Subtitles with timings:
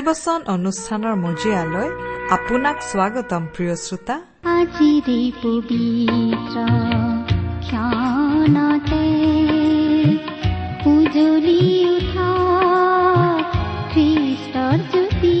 [0.00, 1.88] ভক্তিবচন অনুষ্ঠানৰ মজিয়ালৈ
[2.36, 4.16] আপোনাক স্বাগতম প্ৰিয় শ্ৰোতা।
[4.58, 6.56] আজিৰে পবিত্ৰ
[7.66, 9.04] ক্ষণতে
[10.92, 12.30] উজলি উঠা
[13.92, 15.36] খ্ৰীষ্টৰ জ্যোতি।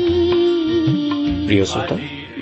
[1.48, 1.96] প্ৰিয় শ্ৰোতা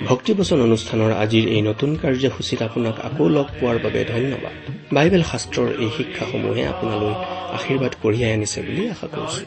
[0.09, 4.53] ভক্তিবচন অনুষ্ঠানৰ আজিৰ এই নতুন কাৰ্যসূচীত আপোনাক আকৌ লগ পোৱাৰ বাবে ধন্যবাদ।
[4.95, 7.13] বাইবেল শাস্ত্ৰৰ এই শিক্ষাসমূহে আপোনালৈ
[7.57, 9.43] আশীৰ্বাদ কঢ়িয়াই আনিছে বুলি আশা কৰিছো।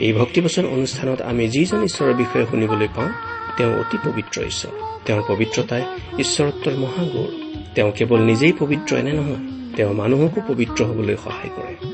[0.00, 3.08] এই ভক্তিবচন অনুষ্ঠানত আমি যিজন ঈশ্বৰৰ বিষয়ে শুনিবলৈ পাওঁ
[3.56, 4.70] তেওঁ অতি পবিত্ৰ ঈশ্বৰ।
[5.04, 5.82] তেওঁৰ পবিত্ৰতাই
[6.18, 7.28] ঈশ্বৰত্বৰ মহাগৌৰ।
[7.74, 11.93] তেওঁ কেৱল নিজেই পবিত্ৰ এনে নহয় তেওঁ মানুহকো পবিত্ৰ হবলৈ সহায় কৰে।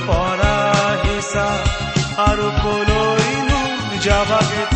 [1.21, 3.59] আৰু কলৈনো
[3.97, 4.70] যাবাগে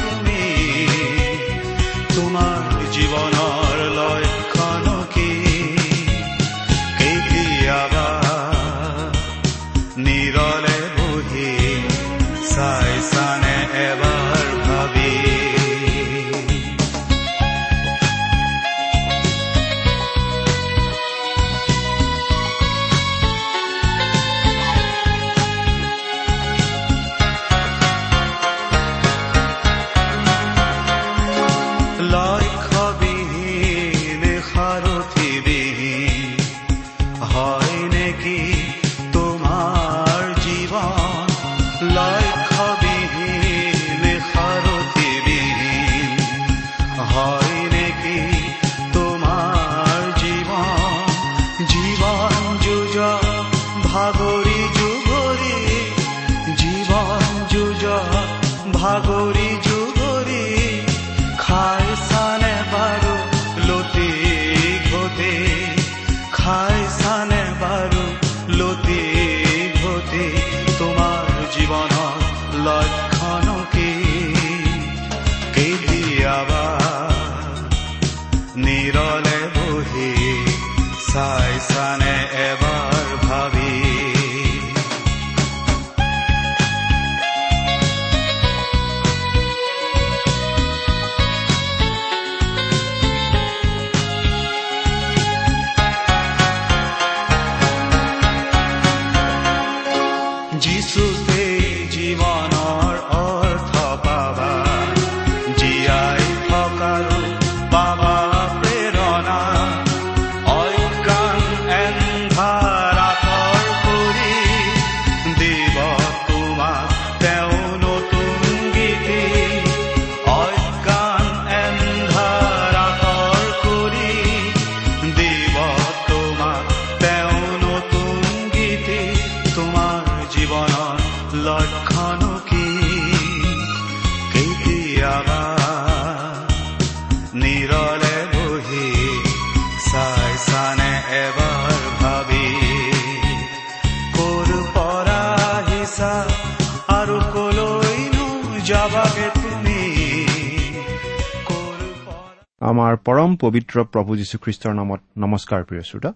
[152.75, 156.11] আমাৰ পৰম পবিত্ৰ প্ৰভু যীশুখ্ৰীষ্টৰ নামত নমস্কাৰ প্ৰিয় শ্ৰোতা।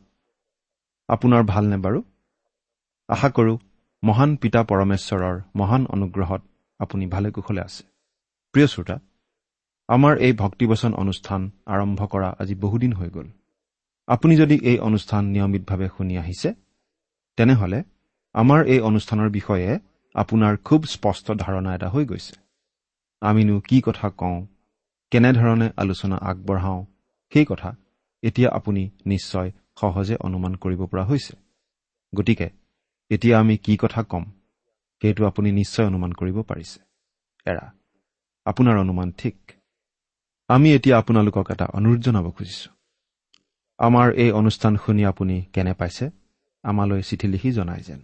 [1.10, 2.00] আপোনাৰ ভালনে বাৰু?
[3.10, 3.58] আশা কৰোঁ
[4.04, 6.42] মহান পিতা পৰমেশ্বৰৰ মহান অনুগ্ৰহত
[6.80, 7.84] আপুনি ভালে কুশলে আছে।
[8.52, 8.96] প্ৰিয় শ্ৰোতা
[9.90, 13.28] আমাৰ এই ভক্তিবচন অনুষ্ঠান আৰম্ভ কৰা আজি বহুদিন হৈ গ'ল।
[14.08, 16.50] আপুনি যদি এই অনুষ্ঠান নিয়মিতভাৱে শুনি আহিছে
[17.38, 17.84] তেনেহ'লে
[18.34, 19.80] আমাৰ এই অনুষ্ঠানৰ বিষয়ে
[20.14, 22.36] আপোনাৰ খুব স্পষ্ট ধাৰণা এটা হৈ গৈছে।
[23.22, 24.46] আমিনো কি কথা কওঁ
[25.12, 26.86] কেনেধৰণে আলোচনা আগবঢ়াওঁ
[27.34, 27.76] সেই কথা
[28.24, 31.34] এতিয়া আপুনি নিশ্চয় সহজে অনুমান কৰিব পৰা হৈছে।
[32.16, 32.50] গতিকে
[33.10, 34.24] এতিয়া আমি কি কথা ক'ম
[35.02, 36.80] সেইটো আপুনি নিশ্চয় অনুমান কৰিব পাৰিছে।
[37.46, 37.66] এৰা
[38.46, 39.52] আপোনাৰ অনুমান ঠিক।
[40.48, 42.74] আমি এতিয়া আপোনালোকক এটা অনুৰোধ জনাব খুজিছোঁ।
[43.80, 46.10] আমাৰ এই অনুষ্ঠান শুনি আপুনি কেনে পাইছে
[46.64, 48.02] আমালৈ চিঠি লিখি জনাই যেন।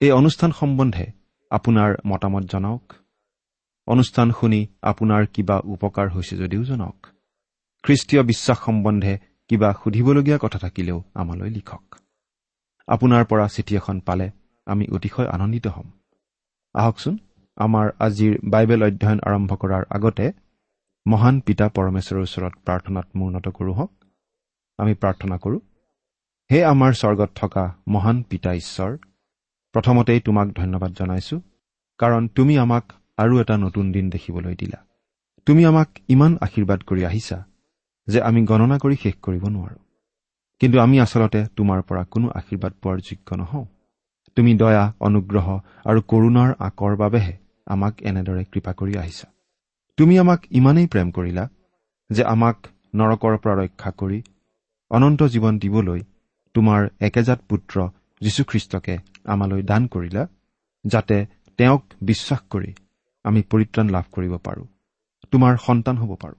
[0.00, 1.06] এই অনুষ্ঠান সম্বন্ধে
[1.50, 2.94] আপোনাৰ মতামত জনাওক।
[3.86, 7.06] অনুষ্ঠান শুনি আপোনাৰ কিবা উপকাৰ হৈছে যদিও জনাওক।
[7.82, 9.18] খ্ৰীষ্টীয় বিশ্বাস সম্বন্ধে
[9.48, 11.84] কিবা সুধিবলগীয়া কথা থাকিলেও আমালৈ লিখক।
[12.88, 14.30] আপোনাৰ পৰা চিঠি এখন পালে
[14.66, 15.88] আমি অতিশয় আনন্দিত হ'ম।
[16.74, 17.18] আহকচোন
[17.56, 20.32] আমাৰ আজিৰ বাইবেল অধ্যয়ন আৰম্ভ কৰাৰ আগতে
[21.06, 23.92] মহান পিতা পৰমেশ্বৰৰ ওচৰত প্ৰাৰ্থনাত মূৰ্ণত কৰোঁ হওক।
[24.78, 25.60] আমি প্ৰাৰ্থনা কৰোঁ
[26.50, 28.96] হে আমাৰ স্বৰ্গত থকা মহান পিতা ঈশ্বৰ
[29.74, 31.36] প্ৰথমতেই তোমাক ধন্যবাদ জনাইছো
[31.98, 32.84] কাৰণ তুমি আমাক
[33.18, 34.78] আৰু এটা নতুন দিন দেখিবলৈ দিলা।
[35.46, 37.38] তুমি আমাক ইমান আশীৰ্বাদ কৰি আহিছা
[38.08, 39.78] যে আমি গণনা কৰি শেষ কৰিব নোৱাৰো।
[40.60, 43.66] কিন্তু আমি আচলতে তোমাৰ পৰা কোনো আশীৰ্বাদ পোৱাৰ যোগ্য নহওঁ।
[44.36, 45.46] তুমি দয়া অনুগ্ৰহ
[45.84, 47.34] আৰু কৰুণাৰ আকৰ বাবেহে
[47.66, 49.26] আমাক এনেদৰে কৃপা কৰি আহিছা।
[49.98, 51.44] তুমি আমাক ইমানেই প্ৰেম কৰিলা
[52.10, 52.56] যে আমাক
[52.94, 54.18] নৰকৰ পৰা ৰক্ষা কৰি
[54.90, 56.00] অনন্ত জীৱন দিবলৈ
[56.54, 57.76] তোমাৰ একেজাত পুত্ৰ
[58.20, 60.22] যীশুখ্ৰীষ্টকে আমালৈ দান কৰিলা
[60.84, 61.16] যাতে
[61.58, 62.70] তেওঁক বিশ্বাস কৰি
[63.26, 64.66] আমি পৰিত্ৰাণ লাভ কৰিব পাৰোঁ।
[65.32, 66.38] তোমাৰ সন্তান হ'ব পাৰোঁ।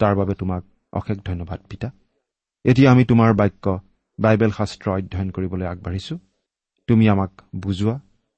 [0.00, 0.62] তাৰ বাবে তোমাক
[0.92, 1.88] অশেষ ধন্যবাদ পিতা।
[2.64, 3.64] এতিয়া আমি তোমাৰ বাক্য
[4.18, 6.14] বাইবেল শাস্ত্ৰ অধ্যয়ন কৰিবলৈ আগবাঢ়িছো।
[6.88, 7.96] তুমি আমাক বুজোৱা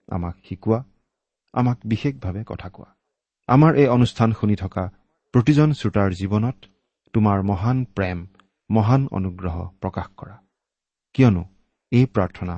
[0.08, 0.78] আমাক শিকোৱা
[1.54, 2.90] আমাক বিশেষভাৱে কথা কোৱা।
[3.48, 4.84] আমাৰ এই অনুষ্ঠান শুনি থকা
[5.34, 6.56] প্ৰতিজন শ্ৰোতাৰ জীৱনত
[7.14, 8.18] তোমাৰ মহান প্ৰেম
[8.70, 10.36] মহান অনুগ্ৰহ প্ৰকাশ কৰা।
[11.14, 11.44] কিয়নো
[11.92, 12.56] এই প্ৰাৰ্থনা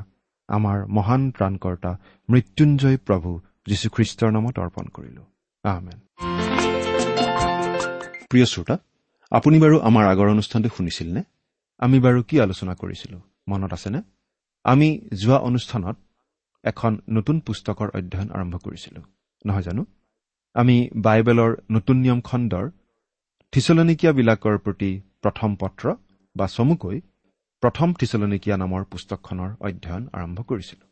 [0.48, 1.92] আমাৰ মহান ত্ৰাণকৰ্তা
[2.28, 3.30] মৃত্যুঞ্জয় প্ৰভু
[3.66, 5.22] যীশুখ্ৰীষ্টৰ নামত অৰ্পণ কৰিলো।
[5.64, 5.98] আহমেন
[8.30, 8.78] প্ৰিয় শ্ৰোতা
[9.30, 11.22] আপুনি বাৰু আমাৰ আগৰ অনুষ্ঠানটো শুনিছিল নে
[11.78, 13.20] আমি বাৰু কি আলোচনা কৰিছিলো?
[13.48, 14.02] মনত আছেনে?
[14.64, 14.88] আমি
[15.22, 15.96] যোৱা অনুষ্ঠানত
[16.64, 19.00] এখন নতুন পুস্তকৰ অধ্যয়ন আৰম্ভ কৰিছিলো।
[19.46, 19.86] নহয় জানো?
[20.54, 22.70] আমি বাইবেলৰ নতুন নিয়ম খণ্ডৰ
[23.52, 24.90] থিচলনিকীয়াবিলাকৰ প্ৰতি
[25.22, 25.94] প্ৰথম পত্ৰ
[26.36, 27.00] বা চমুকৈ
[27.62, 30.84] প্ৰথম থিচলনিকীয়া নামৰ পুস্তকখনৰ অধ্যয়ন আৰম্ভ কৰিছিলো।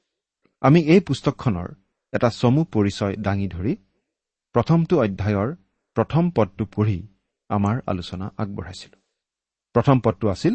[0.60, 1.68] আমি এই পুস্তকখনৰ
[2.14, 3.72] এটা চমু পৰিচয় দাঙি ধৰি
[4.54, 5.48] প্ৰথমটো অধ্যায়ৰ
[5.96, 6.98] প্ৰথম পদটো পঢ়ি
[7.50, 8.96] আমাৰ আলোচনা আগবঢ়াইছিলো।
[9.74, 10.54] প্ৰথম পদটো আছিল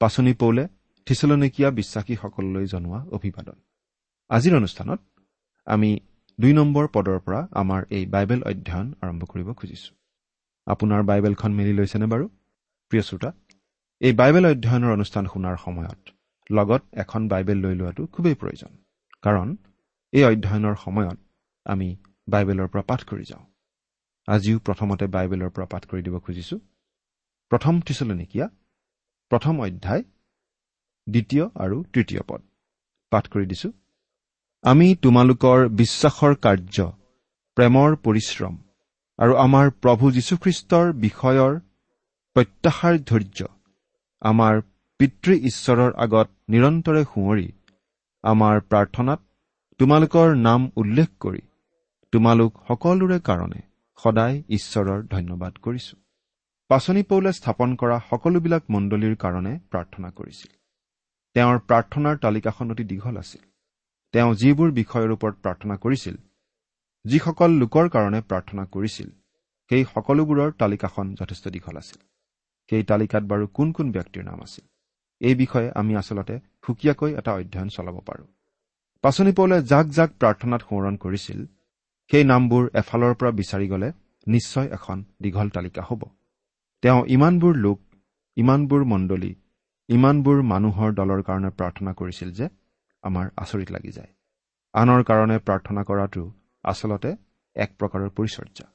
[0.00, 0.64] পাচনি পৌলে
[1.06, 3.56] থিচলনিকীয়া বিশ্বাসীসকললৈ জনোৱা অভিবাদন।
[4.30, 5.00] আজিৰ অনুষ্ঠানত
[5.66, 5.90] আমি
[6.38, 9.90] দুই নম্বৰ পদৰ পৰা আমাৰ এই বাইবেল অধ্যয়ন আৰম্ভ কৰিব খুজিছো।
[10.66, 12.26] আপোনাৰ বাইবেলখন মেলি লৈছেনে বাৰু?
[12.92, 13.30] প্ৰিয় শ্ৰোতা
[14.00, 16.00] এই বাইবেল অধ্যয়নৰ অনুষ্ঠান শুনাৰ সময়ত
[16.50, 18.72] লগত এখন বাইবেল লৈ লোৱাটো খুবেই প্ৰয়োজন।
[19.22, 19.48] কাৰণ
[20.12, 21.18] এই অধ্যয়নৰ সময়ত
[21.66, 21.88] আমি
[22.28, 23.44] বাইবেলৰ পৰা পাঠ কৰি যাওঁ।
[24.28, 26.56] আজিও প্ৰথমতে বাইবেলৰ পৰা পাঠ কৰি দিব খুজিছো।
[27.50, 28.46] প্ৰথম থিচলনিকীয়া
[29.30, 30.02] প্ৰথম অধ্যায়
[31.06, 32.40] দ্বিতীয় আৰু তৃতীয় পদ।
[33.12, 33.68] পাঠ কৰি দিছো।
[34.64, 36.76] আমি তোমালোকৰ বিশ্বাসৰ কাৰ্য
[37.56, 38.54] প্ৰেমৰ পৰিশ্ৰম
[39.18, 41.52] আৰু আমাৰ প্ৰভু যীশুখ্ৰীষ্টৰ বিষয়ৰ
[42.36, 43.40] প্ৰত্যাশাৰ ধৈৰ্য
[44.22, 44.54] আমাৰ
[45.00, 47.48] পিতৃ ঈশ্বৰৰ আগত নিৰন্তৰে সোঁৱৰি
[48.24, 49.20] আমাৰ প্ৰাৰ্থনাত
[49.80, 51.40] তোমালোকৰ নাম উল্লেখ কৰি
[52.12, 53.58] তোমালোক সকলোৰে কাৰণে
[53.98, 55.96] সদায় ঈশ্বৰৰ ধন্যবাদ কৰিছো।
[56.70, 60.52] পাচনি পৌলে স্থাপন কৰা সকলোবিলাক মণ্ডলীৰ কাৰণে প্ৰাৰ্থনা কৰিছিল।
[61.36, 63.42] তেওঁৰ প্ৰাৰ্থনাৰ তালিকাখন অতি দীঘল আছিল।
[64.14, 66.16] তেওঁ যিবোৰ বিষয়ৰ ওপৰত প্ৰাৰ্থনা কৰিছিল
[67.04, 69.08] যিসকল লোকৰ কাৰণে প্ৰাৰ্থনা কৰিছিল
[69.70, 72.00] সেই সকলোবোৰৰ তালিকাখন যথেষ্ট দীঘল আছিল।
[72.70, 74.64] সেই তালিকাত বাৰু কোন কোন ব্যক্তিৰ নাম আছিল
[75.20, 76.34] এই বিষয়ে আমি আচলতে
[76.64, 78.28] সুকীয়াকৈ এটা অধ্যয়ন চলাব পাৰোঁ।
[79.06, 81.46] পাচনি পৌলে যাক যাক প্ৰাৰ্থনাত সোঁৱৰণ কৰিছিল
[82.10, 83.92] সেই নামবোৰ এফালৰ পৰা বিচাৰি গ'লে
[84.26, 86.02] নিশ্চয় এখন দীঘল তালিকা হ'ব।
[86.82, 87.80] তেওঁ ইমানবোৰ লোক
[88.36, 89.34] ইমানবোৰ মণ্ডলী
[89.88, 92.48] ইমানবোৰ মানুহৰ দলৰ কাৰণে প্ৰাৰ্থনা কৰিছিল যে
[93.02, 94.08] আমাৰ আচৰিত লাগি যায়।
[94.74, 96.32] আনৰ কাৰণে প্ৰাৰ্থনা কৰাটো
[96.64, 97.16] আচলতে
[97.56, 98.66] এক প্ৰকাৰৰ পৰিচৰ্যা।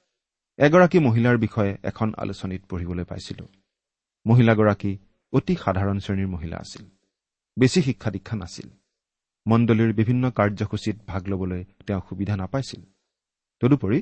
[0.57, 3.47] এগৰাকী মহিলাৰ বিষয়ে এখন আলোচনীত পঢ়িবলৈ পাইছিলো।
[4.25, 4.97] মহিলাগৰাকী
[5.33, 6.83] অতি সাধাৰণ শ্ৰেণীৰ মহিলা আছিল।
[7.59, 8.80] বেছি শিক্ষা দীক্ষা নাছিল।
[9.47, 12.81] মণ্ডলীৰ বিভিন্ন কাৰ্যসূচীত ভাগ ল'বলৈ তেওঁ সুবিধা নাপাইছিল।
[13.59, 14.01] তদুপৰি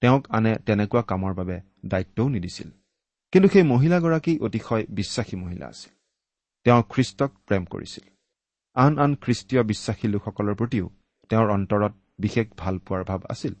[0.00, 2.70] তেওঁক আনে তেনেকুৱা কামৰ বাবে দায়িত্বও নিদিছিল।
[3.32, 5.92] কিন্তু সেই মহিলাগৰাকী অতিশয় বিশ্বাসী মহিলা আছিল।
[6.64, 8.04] তেওঁ খ্ৰীষ্টক প্ৰেম কৰিছিল।
[8.74, 10.90] আন আন খ্ৰীষ্টীয় বিশ্বাসী লোকসকলৰ প্ৰতিও
[11.28, 13.54] তেওঁৰ অন্তৰত বিশেষ ভাল পোৱাৰ ভাৱ আছিল।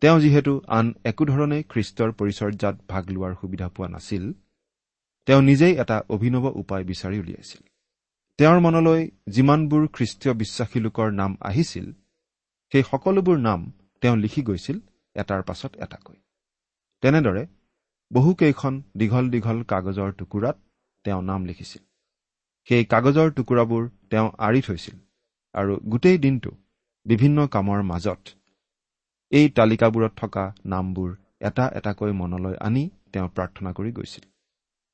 [0.00, 4.32] তেওঁ যিহেতু আন একো ধৰণেই খ্ৰীষ্টৰ পৰিচৰ্যাত ভাগ লোৱাৰ সুবিধা পোৱা নাছিল
[5.26, 7.62] তেওঁ নিজেই এটা অভিনৱ উপায় বিচাৰি উলিয়াইছিল।
[8.38, 11.86] তেওঁৰ মনলৈ যিমানবোৰ খ্ৰীষ্টীয় বিশ্বাসী লোকৰ নাম আহিছিল
[12.72, 13.60] সেই সকলোবোৰ নাম
[14.02, 14.78] তেওঁ লিখি গৈছিল
[15.16, 16.16] এটাৰ পাছত এটাকৈ।
[17.02, 17.42] তেনেদৰে
[18.10, 20.56] বহুকেইখন দীঘল দীঘল কাগজৰ টুকুৰাত
[21.04, 21.82] তেওঁ নাম লিখিছিল।
[22.68, 24.96] সেই কাগজৰ টুকুৰাবোৰ তেওঁ আঁৰি থৈছিল
[25.54, 26.50] আৰু গোটেই দিনটো
[27.06, 28.22] বিভিন্ন কামৰ মাজত
[29.32, 31.10] এই তালিকাবোৰত থকা নামবোৰ
[31.48, 34.24] এটা এটাকৈ মনলৈ আনি তেওঁ প্ৰাৰ্থনা কৰি গৈছিল।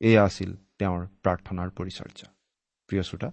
[0.00, 2.28] এয়া আছিল তেওঁৰ প্ৰাৰ্থনাৰ পৰিচৰ্যা
[2.88, 3.28] প্ৰিয় শ্ৰোতা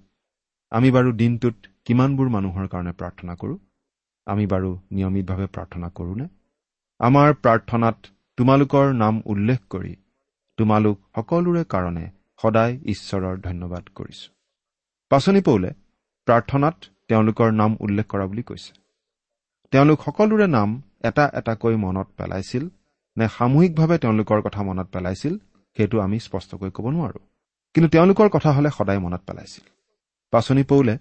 [0.71, 3.57] আমি বাৰু দিনটোত কিমানবোৰ মানুহৰ কাৰণে প্ৰাৰ্থনা কৰোঁ?
[4.27, 6.25] আমি বাৰু নিয়মিতভাৱে প্ৰাৰ্থনা কৰোঁনে
[6.99, 7.97] আমাৰ প্ৰাৰ্থনাত
[8.37, 9.93] তোমালোকৰ নাম উল্লেখ কৰি
[10.57, 12.05] তোমালোক সকলোৰে কাৰণে
[12.41, 14.27] সদায় ঈশ্বৰৰ ধন্যবাদ কৰিছো।
[15.11, 15.69] পাচনি পৌলে
[16.27, 16.75] প্ৰাৰ্থনাত
[17.09, 18.71] তেওঁলোকৰ নাম উল্লেখ কৰা বুলি কৈছে।
[19.73, 20.69] তেওঁলোক সকলোৰে নাম
[21.09, 22.63] এটা এটাকৈ মনত পেলাইছিল
[23.17, 25.33] নে সামূহিকভাৱে তেওঁলোকৰ কথা মনত পেলাইছিল
[25.77, 27.19] সেইটো আমি স্পষ্টকৈ ক'ব নোৱাৰো।
[27.75, 29.69] কিন্তু তেওঁলোকৰ কথা হ'লে সদায় মনত পেলাইছিল।
[30.31, 30.97] পাচনি পৌলে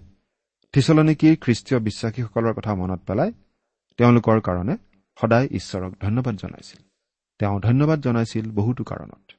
[0.71, 3.31] থিচলনিকীৰ খ্ৰীষ্টীয় বিশ্বাসীসকলৰ কথা মনত পেলাই
[3.97, 4.77] তেওঁলোকৰ কাৰণে
[5.21, 6.83] সদায় ঈশ্বৰক ধন্যবাদ জনাইছিল।
[7.39, 9.31] তেওঁ ধন্যবাদ জনাইছিল বহুতো কাৰণত।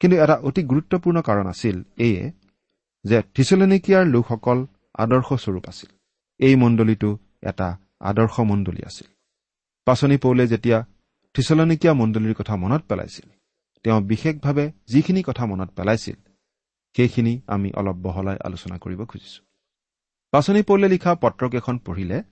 [0.00, 2.32] কিন্তু এটা অতি গুৰুত্বপূৰ্ণ কাৰণ আছিল এয়ে
[3.04, 5.96] যে থিচলনিকিয়াৰ লোকসকল আদৰ্শস্বৰূপ আছিল।
[6.38, 9.14] এই মণ্ডলীটো এটা আদৰ্শ মণ্ডলী আছিল।
[9.84, 10.84] পাচনি পৌলে যেতিয়া
[11.34, 13.30] থিচলনিকীয়া মণ্ডলীৰ কথা মনত পেলাইছিল
[13.82, 16.14] তেওঁ বিশেষভাৱে যিখিনি কথা মনত পেলাইছিল
[16.96, 19.40] সেইখিনি আমি অলপ বহলাই আলোচনা কৰিব খুজিছো।
[20.32, 22.22] পাচনি পৌলে লিখা পত্ৰকেইখন পঢ়িলে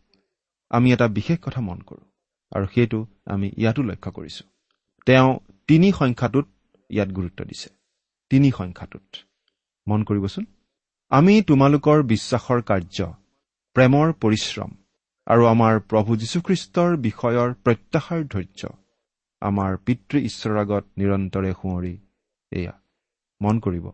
[0.71, 2.05] আমি এটা বিশেষ কথা মন কৰোঁ
[2.53, 4.45] আৰু সেইটো আমি ইয়াতো লক্ষ্য কৰিছো।
[5.07, 5.39] তেওঁ
[5.69, 6.47] তিনি সংখ্যাটোত
[6.91, 7.69] ইয়াত গুৰুত্ব দিছে।
[8.31, 9.17] তিনি সংখ্যাটোত।
[9.87, 10.45] মন কৰিবচোন।
[11.13, 12.99] আমি তোমালোকৰ বিশ্বাসৰ কাৰ্য
[13.77, 14.71] প্ৰেমৰ পৰিশ্ৰম
[15.27, 18.63] আৰু আমাৰ প্ৰভু যীশুখ্ৰীষ্টৰ বিষয়ৰ প্ৰত্যাশাৰ ধৈৰ্য
[19.43, 21.95] আমাৰ পিতৃ ঈশ্বৰৰ আগত নিৰন্তৰে সোঁৱৰি।
[22.53, 22.75] এয়া
[23.41, 23.87] মন কৰিব।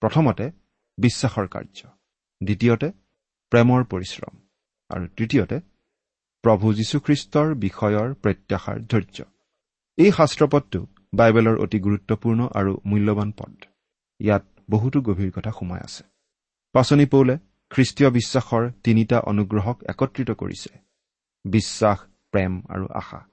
[0.00, 0.50] প্ৰথমতে
[0.98, 1.88] বিশ্বাসৰ কাৰ্য।
[2.42, 2.92] দ্বিতীয়তে
[3.50, 4.38] প্ৰেমৰ পৰিশ্ৰম।
[4.88, 5.60] আৰু তৃতীয়তে
[6.42, 9.24] প্ৰভু যীশুখ্ৰীষ্টৰ বিষয়ৰ প্ৰত্যাশাৰ ধৈৰ্য।
[9.96, 13.64] এই শাস্ত্ৰপদটো বাইবেলৰ অতি গুৰুত্বপূৰ্ণ আৰু মূল্যৱান পদ।
[14.20, 16.04] ইয়াত বহুতো গভীৰ কথা সোমাই আছে।
[16.72, 17.38] পাচনি পৌলে
[17.70, 20.78] খ্ৰীষ্টীয় বিশ্বাসৰ তিনিটা অনুগ্ৰহক একত্ৰিত কৰিছে।
[21.44, 21.98] বিশ্বাস
[22.30, 23.26] প্ৰেম আৰু আশা।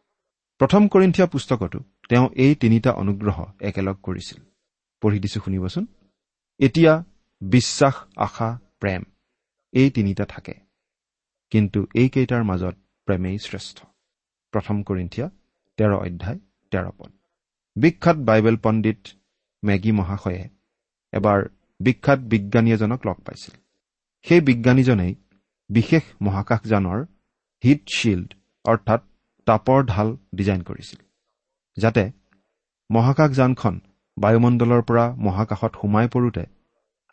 [0.57, 1.79] প্ৰথম কৰিন্ঠিয়া পুস্তকতো
[2.10, 4.43] তেওঁ এই তিনিটা অনুগ্ৰহ একেলগ কৰিছিল।
[5.01, 5.86] পঢ়ি দিছো শুনিবচোন।
[6.60, 6.94] এতিয়া
[7.42, 9.02] বিশ্বাস আশা প্ৰেম
[9.74, 10.54] এই তিনিটা থাকে।
[11.52, 12.76] কিন্তু এইকেইটাৰ মাজত
[13.08, 13.78] প্ৰেমেই শ্ৰেষ্ঠ।
[14.54, 15.28] প্ৰথম কৰিন্ঠিয়া
[15.78, 16.40] তেৰ অধ্যায়
[16.72, 17.12] তেৰ পদ।
[17.76, 19.02] বিখ্যাত বাইবেল পণ্ডিত
[19.64, 20.44] মেগী মহাশয়ে
[21.14, 21.40] এবাৰ
[21.80, 23.56] বিখ্যাত বিজ্ঞানী এজনক লগ পাইছিল।
[24.26, 25.14] সেই বিজ্ঞানীজনেই
[25.70, 27.00] বিশেষ মহাকাশযানৰ
[27.64, 28.30] হিট শ্বিল্ড
[28.66, 29.02] অৰ্থাৎ
[29.48, 31.00] তাপৰ ঢাল ডিজাইন কৰিছিল
[31.78, 32.04] যাতে
[32.90, 33.76] মহাকাশযানখন
[34.17, 36.43] বায়ুমণ্ডলৰ পৰা মহাকাশত সোমাই পৰোঁতে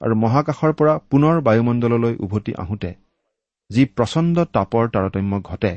[0.00, 2.90] আৰু মহাকাশৰ পৰা পুনৰ বায়ুমণ্ডললৈ উভতি আহোঁতে
[3.70, 5.72] যি প্ৰচণ্ড তাপৰ তাৰতম্য ঘটে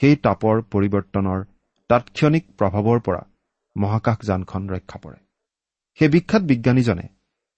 [0.00, 1.40] সেই তাপৰ পৰিৱৰ্তনৰ
[1.90, 3.22] তাৎক্ষণিক প্ৰভাৱৰ পৰা
[3.76, 5.18] মহাকাশযানখন ৰক্ষা পৰে।
[5.98, 7.06] সেই বিখ্যাত বিজ্ঞানীজনে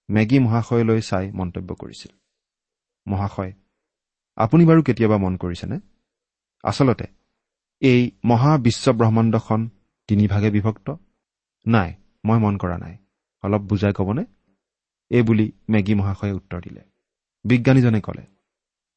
[0.09, 2.11] মেগী মহাশয়লৈ চাই মন্তব্য কৰিছিল।
[3.07, 3.53] মহাশয়
[4.37, 5.77] আপুনি বাৰু কেতিয়াবা মন কৰিছেনে?
[6.63, 7.07] আচলতে
[7.81, 9.61] এই মহাবিশ্বব্ৰহ্মাণ্ডখন
[10.07, 10.87] তিনিভাগে বিভক্ত?
[11.65, 11.89] নাই
[12.25, 12.95] মই মন কৰা নাই।
[13.43, 14.23] অলপ বুজাই ক'বনে?
[15.11, 16.81] এই বুলি মেগী মহাশয়ে উত্তৰ দিলে।
[17.45, 18.25] বিজ্ঞানীজনে ক'লে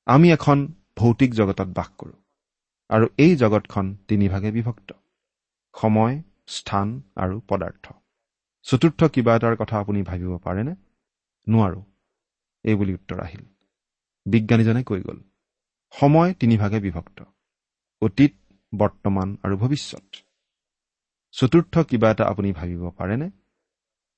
[0.06, 0.58] আমি এখন
[0.96, 2.18] ভৌতিক জগতত বাস কৰোঁ
[2.90, 4.90] আৰু এই জগতখন তিনিভাগে বিভক্ত।
[5.74, 6.14] সময়
[6.46, 7.86] স্থান আৰু পদাৰ্থ।
[8.66, 10.74] চতুৰ্থ কিবা এটাৰ কথা আপুনি ভাবিব পাৰেনে?
[11.46, 11.80] নোৱাৰো
[12.64, 13.44] এই বুলি উত্তৰ আহিল।
[14.26, 15.18] বিজ্ঞানীজনে কৈ গ'ল
[15.94, 17.18] সময় তিনিভাগে বিভক্ত
[18.02, 18.32] অতীত
[18.72, 20.27] বৰ্তমান আৰু ভৱিষ্যত।
[21.34, 23.28] চতুৰ্থ কিবা এটা আপুনি ভাবিব পাৰেনে?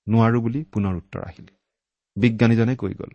[0.06, 1.48] নোৱাৰো বুলি পুনৰ উত্তৰ আহিল।
[2.16, 3.12] বিজ্ঞানীজনে কৈ গ'ল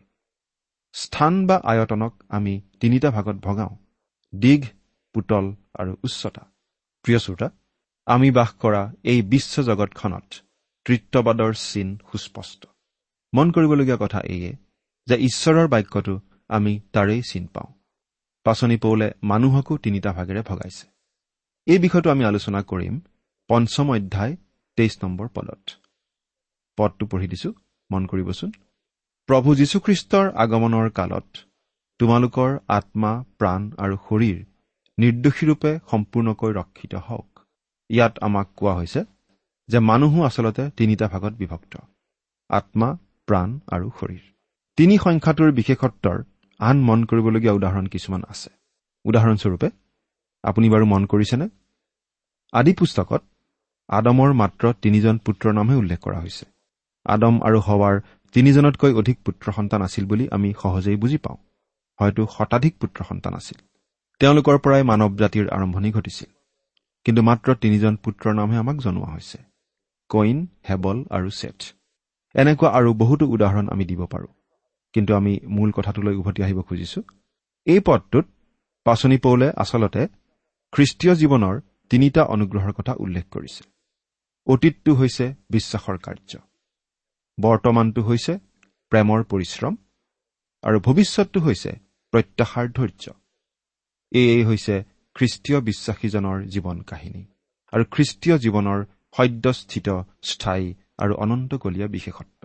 [0.96, 3.74] স্থান বা আয়তনক আমি তিনিটা ভাগত ভগাওঁ
[4.34, 4.62] দীঘ
[5.16, 6.44] পুতল আৰু উচ্চতা।
[7.06, 7.48] প্ৰিয় শ্ৰোতা
[8.08, 10.28] আমি বাস কৰা এই বিশ্ব জগতখনত
[10.86, 12.62] তৃত্ববাদৰ চিন সুস্পষ্ট।
[13.34, 14.52] মন কৰিবলগীয়া কথা এইয়ে
[15.08, 16.16] যে ঈশ্বৰৰ বাক্যটো
[16.50, 17.70] আমি তাৰেই চিন পাওঁ।
[18.46, 20.86] পাচনি পৌলে মানুহকো তিনিটা ভাগেৰে ভগাইছে।
[21.68, 22.96] এই বিষয়টো আমি আলোচনা কৰিম
[23.50, 24.34] পঞ্চম অধ্যায়
[24.78, 25.64] তেইছ নম্বৰ পদত।
[26.78, 27.50] পদটো পঢ়ি দিছো
[27.92, 28.52] মন কৰিবচোন।
[29.30, 31.28] প্ৰভু যীশুখ্ৰীষ্টৰ আগমনৰ কালত
[32.00, 34.38] তোমালোকৰ আত্মা প্ৰাণ আৰু শৰীৰ
[34.98, 37.30] নিৰ্দোষীৰূপে সম্পূৰ্ণকৈ ৰক্ষিত হওক।
[37.90, 39.02] ইয়াত আমাক কোৱা হৈছে
[39.70, 41.74] যে মানুহো আচলতে তিনিটা ভাগত বিভক্ত
[42.50, 42.90] আত্মা
[43.28, 44.24] প্ৰাণ আৰু শৰীৰ।
[44.78, 46.18] তিনি সংখ্যাটোৰ বিশেষত্বৰ
[46.60, 48.50] আন মন কৰিবলগীয়া উদাহৰণ কিছুমান আছে।
[49.06, 49.70] উদাহৰণস্বৰূপে
[50.44, 51.48] আপুনি বাৰু মন কৰিছেনে?
[52.54, 53.22] আদি পুস্তকত
[53.90, 56.46] আদমৰ মাত্ৰ তিনিজন পুত্ৰৰ নামহে উল্লেখ কৰা হৈছে।
[57.06, 58.02] আদম আৰু হৱাৰ
[58.34, 61.38] তিনিজনতকৈ অধিক পুত্ৰ সন্তান আছিল বুলি আমি সহজেই বুজি পাওঁ।
[62.00, 63.58] হয়তো শতাধিক পুত্ৰ সন্তান আছিল।
[64.20, 66.30] তেওঁলোকৰ পৰাই মানৱ জাতিৰ আৰম্ভণি ঘটিছিল।
[67.06, 69.38] কিন্তু মাত্ৰ তিনিজন পুত্ৰৰ নামহে আমাক জনোৱা হৈছে।
[70.10, 71.60] কইন হেবল আৰু ছেথ
[72.36, 74.28] এনেকুৱা আৰু বহুতো উদাহৰণ আমি দিব পাৰোঁ।
[74.94, 77.02] কিন্তু আমি মূল কথাটোলৈ উভতি আহিব খুজিছো।
[77.66, 78.26] এই পদটোত
[78.84, 80.08] পাচনি পৌলে আচলতে
[80.72, 83.75] খ্ৰীষ্টীয় জীৱনৰ তিনিটা অনুগ্ৰহৰ কথা উল্লেখ কৰিছে।
[84.48, 86.32] অতীতটো হৈছে বিশ্বাসৰ কাৰ্য।
[87.38, 88.34] বৰ্তমানটো হৈছে
[88.92, 89.74] প্ৰেমৰ পৰিশ্ৰম
[90.64, 91.72] আৰু ভৱিষ্যতটো হৈছে
[92.14, 93.06] প্ৰত্যাশাৰ ধৈৰ্য।
[94.12, 94.76] এয়েই হৈছে
[95.16, 97.24] খ্ৰীষ্টীয় বিশ্বাসীজনৰ জীৱন কাহিনী
[97.74, 98.80] আৰু খ্ৰীষ্টীয় জীৱনৰ
[99.16, 99.88] সদ্যস্থিত
[100.22, 102.42] স্থায়ী আৰু অনন্তকলীয়া বিশেষত্ব।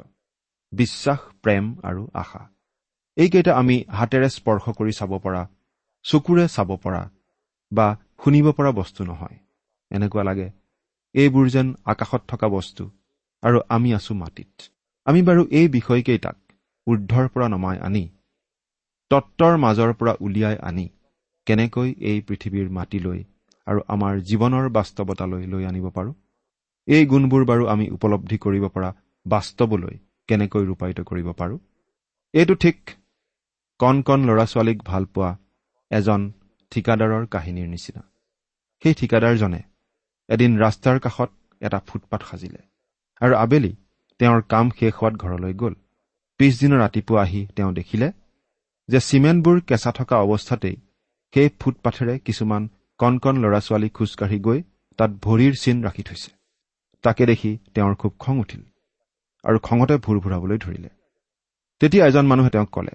[0.72, 2.42] বিশ্বাস প্ৰেম আৰু আশা।
[3.16, 5.42] এইকেইটা আমি হাতেৰে স্পৰ্শ কৰি চাব পৰা
[6.04, 7.02] চকুৰে চাব পৰা
[7.72, 7.86] বা
[8.24, 9.36] শুনিব পৰা বস্তু নহয়।
[9.90, 10.48] এনেকুৱা লাগে
[11.14, 12.84] এইবোৰ যেন আকাশত থকা বস্তু
[13.42, 14.52] আৰু আমি আছো মাটিত।
[15.06, 16.36] আমি বাৰু এই বিষয়কেইটাক
[16.86, 18.04] ঊৰ্ধৰ পৰা নমাই আনি
[19.10, 20.86] তত্বৰ মাজৰ পৰা উলিয়াই আনি
[21.46, 23.20] কেনেকৈ এই পৃথিৱীৰ মাটিলৈ
[23.66, 26.14] আৰু আমাৰ জীৱনৰ বাস্তৱতালৈ লৈ আনিব পাৰোঁ?
[26.88, 28.90] এই গুণবোৰ বাৰু আমি উপলব্ধি কৰিব পৰা
[29.26, 29.96] বাস্তৱলৈ
[30.28, 31.58] কেনেকৈ ৰূপায়িত কৰিব পাৰোঁ?
[32.34, 32.78] এইটো ঠিক
[33.80, 35.30] কণ কণ ল'ৰা ছোৱালীক ভাল পোৱা
[35.90, 36.20] এজন
[36.72, 38.02] ঠিকাদাৰৰ কাহিনীৰ নিচিনা।
[38.82, 39.60] সেই ঠিকাদাৰজনে
[40.30, 42.60] এদিন ৰাস্তাৰ কাষত এটা ফুটপাথ সাজিলে।
[43.20, 43.72] আৰু আবেলি
[44.20, 45.74] তেওঁৰ কাম শেষ হোৱাত ঘৰলৈ গ'ল।
[46.40, 48.08] পিছদিনা ৰাতিপুৱা আহি তেওঁ দেখিলে
[48.88, 50.76] যে চিমেণ্টবোৰ কেঁচা থকা অৱস্থাতেই
[51.34, 52.62] সেই ফুটপাথেৰে কিছুমান
[53.00, 54.58] কণ কণ ল'ৰা ছোৱালী খোজকাঢ়ি গৈ
[54.98, 56.30] তাত ভৰিৰ চিন ৰাখি থৈছে।
[57.04, 58.62] তাকে দেখি তেওঁৰ খুব খং উঠিল
[59.44, 60.90] আৰু খঙতে ভুৰ ভূৰাবলৈ ধৰিলে।
[61.80, 62.94] তেতিয়া এজন মানুহে তেওঁক ক'লে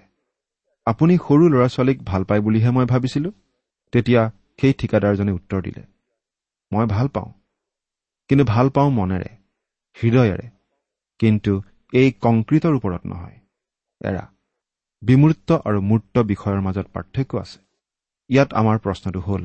[0.86, 3.30] আপুনি সৰু ল'ৰা ছোৱালীক ভাল পায় বুলিহে মই ভাবিছিলো?
[3.92, 4.22] তেতিয়া
[4.60, 5.82] সেই ঠিকাদাৰজনে উত্তৰ দিলে
[6.72, 7.30] মই ভাল পাওঁ।
[8.30, 9.30] কিন্তু ভাল পাওঁ মনেৰে
[9.96, 10.46] হৃদয়েৰে।
[11.20, 11.52] কিন্তু
[11.92, 13.38] এই কংক্ৰিটৰ ওপৰত নহয়।
[14.00, 14.24] এৰা
[15.02, 17.58] বিমূৰ্ত আৰু মূৰ্ত বিষয়ৰ মাজত পাৰ্থক্য আছে।
[18.30, 19.42] ইয়াত আমাৰ প্ৰশ্নটো হ'ল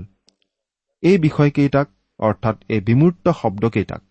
[1.03, 1.87] এই বিষয়কেইটাক
[2.19, 4.01] অৰ্থাৎ এই বিমূৰ্ত শব্দকেইটাক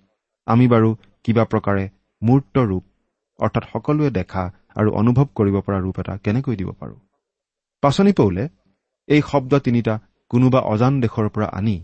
[0.47, 0.89] আমি বাৰু
[1.25, 1.85] কিবা প্ৰকাৰে
[2.23, 2.85] মূৰ্ত ৰূপ
[3.39, 4.43] অৰ্থাৎ সকলোৱে দেখা
[4.75, 6.99] আৰু অনুভৱ কৰিব পৰা ৰূপ এটা কেনেকৈ দিব পাৰোঁ?
[7.83, 8.45] পাচনি পৌলে
[9.09, 9.95] এই শব্দ তিনিটা
[10.31, 11.77] কোনোবা অজান দেশৰ পৰা আনি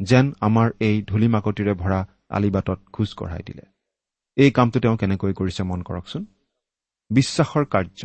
[0.00, 3.62] যেন আমাৰ এই ধূলি মাকতিৰে ভৰা আলিবাটত খোজ কঢ়াই দিলে।
[4.36, 6.24] এই কামটো তেওঁ কেনেকৈ কৰিছে মন কৰকচোন?
[7.10, 8.00] বিশ্বাসৰ কাৰ্য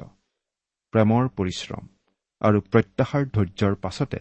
[0.94, 1.84] প্ৰেমৰ পৰিশ্ৰম
[2.42, 4.20] আৰু প্ৰত্যাশাৰ ধৈৰ্যৰ পাছতে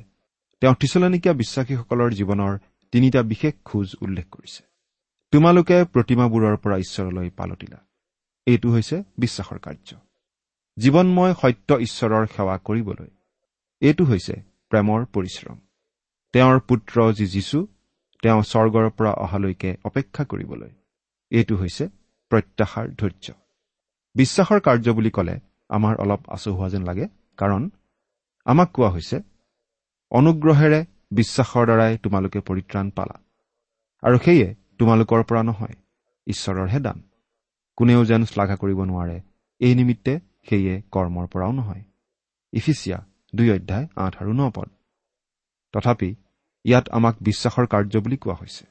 [0.62, 2.58] তেওঁ থিচলনিকীয়া বিশ্বাসীসকলৰ জীৱনৰ
[2.92, 4.62] তিনিটা বিশেষ খোজ উল্লেখ কৰিছে।
[5.32, 7.78] তোমালোকে প্ৰতিমাবোৰৰ পৰা ঈশ্বৰলৈ পালতিলা
[8.46, 9.90] এইটো হৈছে বিশ্বাসৰ কাৰ্য।
[10.76, 13.10] জীৱনময় সত্য ঈশ্বৰৰ সেৱা কৰিবলৈ।
[13.82, 14.34] এইটো হৈছে
[14.70, 15.58] প্ৰেমৰ পৰিশ্ৰম।
[16.34, 17.58] তেওঁৰ পুত্ৰ যি যীশু
[18.22, 20.70] তেওঁ স্বৰ্গৰ পৰা অহালৈকে অপেক্ষা কৰিবলৈ।
[21.32, 21.84] এইটো হৈছে
[22.30, 23.26] প্ৰত্যাশাৰ ধৈৰ্য।
[24.14, 25.34] বিশ্বাসৰ কাৰ্য বুলি ক'লে
[25.70, 27.62] আমাৰ অলপ আচহুৱা যেন লাগে কাৰণ
[28.46, 29.18] আমাক কোৱা হৈছে
[30.12, 30.80] অনুগ্ৰহেৰে
[31.12, 33.16] বিশ্বাসৰ দ্বাৰাই তোমালোকে পৰিত্ৰাণ পালা
[34.02, 35.76] আৰু সেয়ে তোমালোকৰ পৰা নহয়
[36.26, 36.98] ঈশ্বৰৰহে দান।
[37.78, 39.20] কোনেও যেন শ্লাঘা কৰিব নোৱাৰে
[39.60, 40.12] এই নিমিত্তে
[40.48, 41.82] সেয়ে কৰ্মৰ পৰাও নহয়।
[42.52, 42.98] ইফিচিয়া
[43.34, 44.68] দুই অধ্যায় আঠ আৰু ন পদ।
[45.74, 46.10] তথাপি
[46.64, 48.64] ইয়াত আমাক বিশ্বাসৰ কাৰ্য বুলি কোৱা হৈছে।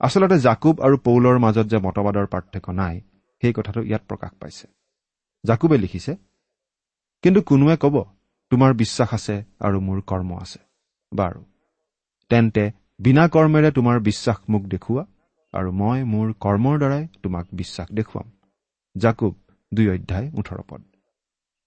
[0.00, 2.96] আচলতে জাকুব আৰু পৌলৰ মাজত যে মতবাদৰ পাৰ্থক্য নাই
[3.42, 4.66] সেই কথাটো ইয়াত প্ৰকাশ পাইছে।
[5.44, 6.12] জাকুবে লিখিছে
[7.24, 7.96] কিন্তু কোনোৱে ক'ব
[8.52, 10.60] তোমাৰ বিশ্বাস আছে আৰু মোৰ কৰ্ম আছে।
[11.12, 11.40] বাৰু
[12.30, 12.64] তেন্তে
[13.00, 15.04] বিনা কৰ্মেৰে তোমাৰ বিশ্বাস মোক দেখুওৱা
[15.54, 18.26] আৰু মই মোৰ কৰ্মৰ দ্বাৰাই তোমাক বিশ্বাস দেখুৱাম।
[18.96, 19.34] জাকুব
[19.72, 20.82] দুই অধ্যায় ওঠৰ পদ।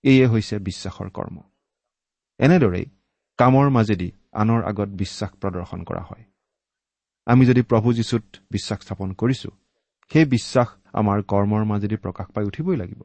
[0.03, 1.37] এয়ে হৈছে বিশ্বাসৰ কৰ্ম।
[2.39, 2.85] এনেদৰেই
[3.41, 6.23] কামৰ মাজেদি আনৰ আগত বিশ্বাস প্ৰদৰ্শন কৰা হয়।
[7.25, 9.49] আমি যদি প্ৰভু যীশুত বিশ্বাস স্থাপন কৰিছো
[10.13, 13.01] সেই বিশ্বাস আমাৰ কৰ্মৰ মাজেদি প্ৰকাশ পাই উঠিবই লাগিব।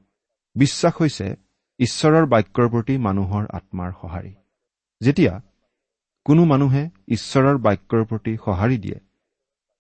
[0.54, 1.36] বিশ্বাস হৈছে
[1.78, 4.34] ঈশ্বৰৰ বাক্যৰ প্ৰতি মানুহৰ আত্মাৰ সঁহাৰি।
[5.00, 5.40] যেতিয়া
[6.24, 8.98] কোনো মানুহে ঈশ্বৰৰ বাক্যৰ প্ৰতি সঁহাৰি দিয়ে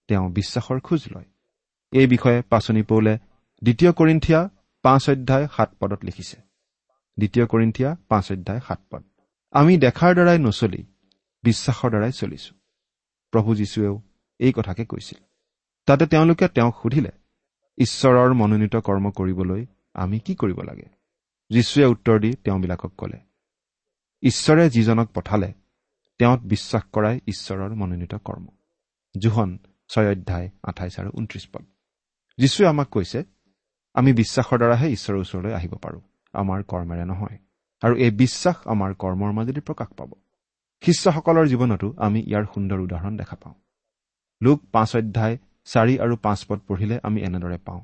[0.08, 1.24] তেওঁ বিশ্বাসৰ খোজ লয়।
[1.92, 3.18] এই বিষয়ে পাচনি পৌলে
[3.62, 4.48] দ্বিতীয় কৰিন্ঠিয়া
[4.82, 6.36] পাঁচ অধ্যায় সাত পদত লিখিছে।
[7.18, 9.04] দ্বিতীয় কৰিন্ঠিয়া পাঁচ অধ্যায় সাত পদ।
[9.56, 10.86] আমি দেখাৰ দ্বাৰাই নচলি
[11.42, 12.54] বিশ্বাসৰ দ্বাৰাই চলিছো।
[13.30, 14.02] প্ৰভু যীশুৱেও
[14.38, 15.24] এই কথাকে কৈছিল।
[15.86, 17.10] তাতে তেওঁলোকে তেওঁক সুধিলে
[17.78, 20.88] ঈশ্বৰৰ মনোনীত কৰ্ম কৰিবলৈ আমি কি কৰিব লাগে?
[21.50, 23.18] যীশুৱে উত্তৰ দি তেওঁবিলাকক ক'লে
[24.22, 25.52] ঈশ্বৰে যিজনক পঠালে
[26.18, 28.46] তেওঁত বিশ্বাস কৰাই ঈশ্বৰৰ মনোনীত কৰ্ম।
[29.18, 31.64] জোহন ছয় অধ্যায় আঠাইছ আৰু ঊনত্ৰিছ পদ।
[32.38, 33.24] যীশুৱে আমাক কৈছে
[33.94, 36.00] আমি বিশ্বাসৰ দ্বাৰাহে ঈশ্বৰৰ ওচৰলৈ আহিব পাৰোঁ।
[36.32, 37.45] আমাৰ কৰ্মেৰে নহয়।
[37.82, 40.10] আৰু এই বিশ্বাস আমাৰ কৰ্মৰ মাজেদি প্ৰকাশ পাব।
[40.82, 43.54] শিষ্যসকলৰ জীৱনতো আমি ইয়াৰ সুন্দৰ উদাহৰণ দেখা পাওঁ।
[44.40, 47.82] লোক পাঁচ অধ্যায় চাৰি আৰু পাঁচ পদ পঢ়িলে আমি এনেদৰে পাওঁ।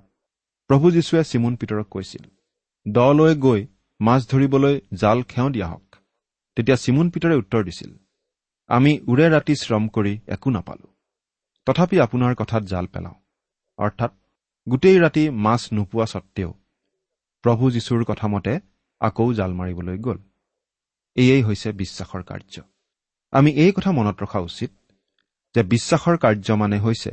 [0.70, 2.24] প্ৰভু যীশুৱে চিমুন পিতৰক কৈছিল
[2.88, 3.60] দলৈ গৈ
[4.00, 5.96] মাছ ধৰিবলৈ জাল খেও দিয়া হওক।
[6.56, 7.92] তেতিয়া চিমুন পিতৰে উত্তৰ দিছিল
[8.70, 10.86] আমি উৰে ৰাতি শ্ৰম কৰি একো নাপালো।
[11.66, 13.14] তথাপি আপোনাৰ কথাত জাল পেলাওঁ।
[13.78, 14.12] অৰ্থাৎ
[14.68, 16.50] গোটেই ৰাতি মাছ নোপোৱা সত্বেও
[17.44, 18.52] প্ৰভু যীশুৰ কথামতে
[19.02, 20.18] আকৌ জাল মাৰিবলৈ গ'ল।
[21.14, 22.62] এয়েই হৈছে বিশ্বাসৰ কাৰ্য।
[23.30, 24.70] আমি এই কথা মনত ৰখা উচিত
[25.54, 27.12] যে বিশ্বাসৰ কাৰ্য মানে হৈছে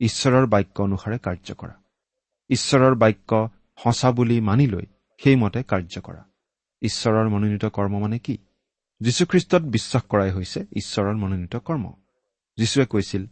[0.00, 1.82] ঈশ্বৰৰ বাক্য অনুসাৰে কাৰ্য কৰা।
[2.48, 3.48] ঈশ্বৰৰ বাক্য
[3.84, 4.86] সঁচা বুলি মানি লৈ
[5.18, 6.24] সেইমতে কাৰ্য কৰা।
[6.82, 8.38] ঈশ্বৰৰ মনোনীত কৰ্ম মানে কি?
[9.00, 11.92] যীশুখ্ৰীষ্টত বিশ্বাস কৰাই হৈছে ঈশ্বৰৰ মনোনীত কৰ্ম।
[12.56, 13.26] যীশুৱে কৈছিল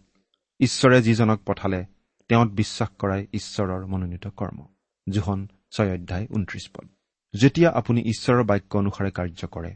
[0.60, 1.84] ঈশ্বৰে যিজনক পঠালে
[2.28, 4.66] তেওঁত বিশ্বাস কৰাই ঈশ্বৰৰ মনোনীত কৰ্ম।
[5.08, 6.88] জোহন ছয় অধ্যায় ঊনত্ৰিশ পদ।
[7.34, 9.72] যেতিয়া আপুনি ঈশ্বৰৰ বাক্য অনুসাৰে কাৰ্য কৰে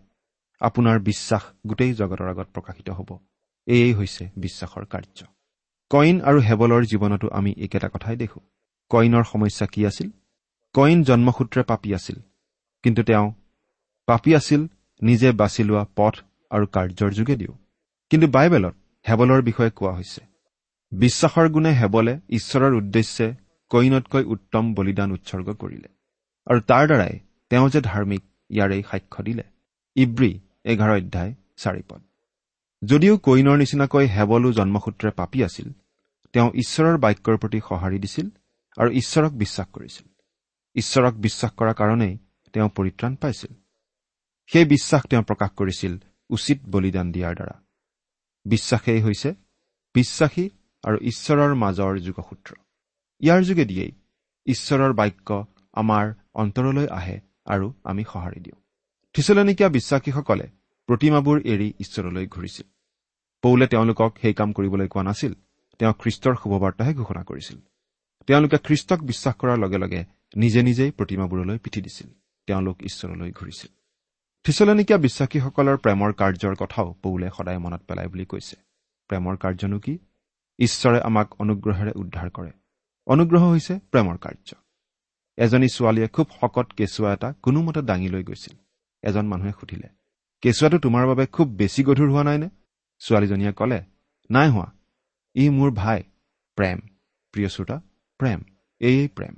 [0.61, 3.11] আপোনাৰ বিশ্বাস গোটেই জগতৰ আগত প্ৰকাশিত হ'ব।
[3.67, 5.19] এয়েই হৈছে বিশ্বাসৰ কাৰ্য।
[5.91, 8.41] কইন আৰু হেবলৰ জীৱনতো আমি একেটা কথাই দেখো।
[8.91, 10.11] কইনৰ সমস্যা কি আছিল?
[10.75, 12.19] কইন জন্মসূত্ৰে পাপী আছিল।
[12.83, 13.33] কিন্তু তেওঁ
[14.07, 14.62] পাপী আছিল
[15.03, 16.15] নিজে বাছি লোৱা পথ
[16.51, 17.53] আৰু কাৰ্যৰ যোগেদিও।
[18.11, 18.75] কিন্তু বাইবেলত
[19.09, 20.23] হেবলৰ বিষয়ে কোৱা হৈছে
[20.93, 23.27] বিশ্বাসৰ গুণে হেবলে ঈশ্বৰৰ উদ্দেশ্যে
[23.71, 25.88] কইনতকৈ উত্তম বলিদান উৎসৰ্গ কৰিলে
[26.47, 27.15] আৰু তাৰ দ্বাৰাই
[27.53, 29.43] তেওঁ যে ধাৰ্মিক ইয়াৰেই সাক্ষ্য দিলে
[29.97, 32.03] ইব্ৰী এঘাৰ অধ্যায় চাৰি পদ।
[32.85, 35.73] যদিও কইনৰ নিচিনাকৈ হেবলো জন্মসূত্ৰে পাপী আছিল
[36.33, 38.31] তেওঁ ঈশ্বৰৰ বাক্যৰ প্ৰতি সঁহাৰি দিছিল
[38.77, 40.07] আৰু ঈশ্বৰক বিশ্বাস কৰিছিল।
[40.75, 42.19] ঈশ্বৰক বিশ্বাস কৰাৰ কাৰণেই
[42.53, 43.53] তেওঁ পৰিত্ৰাণ পাইছিল।
[44.53, 45.99] সেই বিশ্বাস তেওঁ প্ৰকাশ কৰিছিল
[46.31, 47.62] উচিত বলিদান দিয়াৰ দ্বাৰা।
[48.45, 49.35] বিশ্বাসেই হৈছে
[49.95, 50.51] বিশ্বাসী
[50.83, 52.55] আৰু ঈশ্বৰৰ মাজৰ যোগসূত্ৰ।
[53.21, 53.93] ইয়াৰ যোগেদিয়েই
[54.47, 58.62] ঈশ্বৰৰ বাক্য আমাৰ অন্তৰলৈ আহে আৰু আমি সঁহাৰি দিওঁ।
[59.12, 60.48] থিচলনিকীয়া বিশ্বাসীসকলে
[60.87, 62.66] প্ৰতিমাবোৰ এৰি ঈশ্বৰলৈ ঘূৰিছিল।
[63.42, 65.35] পৌলে তেওঁলোকক সেই কাম কৰিবলৈ কোৱা নাছিল।
[65.78, 67.61] তেওঁ খ্ৰীষ্টৰ শুভবাৰ্তাহে ঘোষণা কৰিছিল।
[68.26, 70.05] তেওঁলোকে খ্ৰীষ্টক বিশ্বাস কৰাৰ লগে লগে
[70.37, 72.09] নিজে নিজেই প্ৰতিমাবোৰলৈ পিঠি দিছিল।
[72.46, 73.70] তেওঁলোক ঈশ্বৰলৈ ঘূৰিছিল।
[74.44, 78.57] থিচলনিকীয়া বিশ্বাসীসকলৰ প্ৰেমৰ কাৰ্যৰ কথাও পৌলে সদায় মনত পেলাই বুলি কৈছে।
[79.09, 79.98] প্ৰেমৰ কাৰ্যনো কি?
[80.59, 82.50] ঈশ্বৰে আমাক অনুগ্ৰহেৰে উদ্ধাৰ কৰে।
[83.07, 84.62] অনুগ্ৰহ হৈছে প্ৰেমৰ কাৰ্য।
[85.37, 88.57] এজনী ছোৱালীয়ে খুব শকত কেঁচুৱা এটা কোনোমতে দাঙি লৈ গৈছিল।
[89.03, 89.88] এজন মানুহে সুধিলে
[90.40, 92.49] কেঁচুৱাটো তোমাৰ বাবে খুব বেছি গধুৰ হোৱা নাইনে?
[93.01, 93.85] ছোৱালীজনীয়ে ক'লে
[94.31, 94.73] নাই হোৱা।
[95.35, 96.03] ই মোৰ ভাই
[96.57, 96.79] প্ৰেম।
[97.33, 97.81] প্ৰিয় শ্ৰোতা
[98.18, 98.40] প্ৰেম।
[98.81, 99.35] এয়েই প্ৰেম।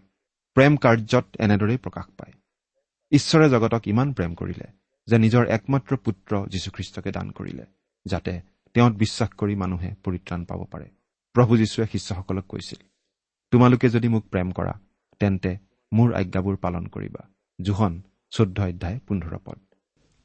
[0.55, 2.33] প্ৰেম কাৰ্যত এনেদৰেই প্ৰকাশ পায়।
[3.11, 4.67] ঈশ্বৰে জগতক ইমান প্ৰেম কৰিলে
[5.07, 7.65] যে নিজৰ একমাত্ৰ পুত্ৰ যীশুখ্ৰীষ্টকে দান কৰিলে
[8.07, 8.41] যাতে
[8.75, 10.91] তেওঁত বিশ্বাস কৰি মানুহে পৰিত্ৰাণ পাব পাৰে।
[11.33, 12.87] প্ৰভু যীশুৱে শিষ্যসকলক কৈছিল
[13.51, 14.75] তোমালোকে যদি মোক প্ৰেম কৰা
[15.19, 15.59] তেন্তে
[15.95, 17.23] মোৰ আজ্ঞাবোৰ পালন কৰিবা।
[17.61, 19.59] জোহন চৈধ্য অধ্যায় পোন্ধৰ পদ।